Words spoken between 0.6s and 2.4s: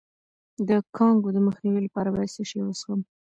د کانګو د مخنیوي لپاره باید